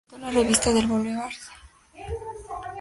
Editó 0.09 0.17
la 0.25 0.31
revista 0.31 0.71
"Le 0.71 0.87
Boulevard". 0.87 1.31